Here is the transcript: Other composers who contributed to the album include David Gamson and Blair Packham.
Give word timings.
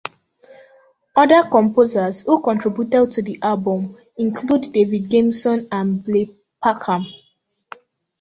Other 1.15 1.43
composers 1.47 2.21
who 2.21 2.41
contributed 2.41 3.11
to 3.11 3.21
the 3.21 3.37
album 3.43 3.99
include 4.17 4.71
David 4.73 5.11
Gamson 5.11 5.67
and 5.71 6.03
Blair 6.03 6.25
Packham. 6.59 7.05